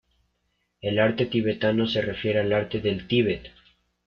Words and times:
El 0.81 0.97
arte 0.97 1.27
tibetano 1.27 1.85
se 1.85 2.01
refiere 2.01 2.39
al 2.39 2.51
arte 2.53 2.79
del 2.81 3.05
Tíbet. 3.07 3.49